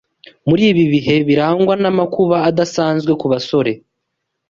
[0.47, 3.71] Muri ibi bihe birangwa n’amakuba adasanzwe ku basore